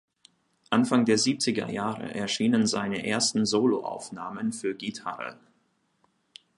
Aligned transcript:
Anfang 0.71 1.05
der 1.05 1.19
siebziger 1.19 1.69
Jahre 1.69 2.15
erschienen 2.15 2.65
seine 2.65 3.05
ersten 3.05 3.45
Soloaufnahmen 3.45 4.51
für 4.51 4.73
Gitarre. 4.73 5.37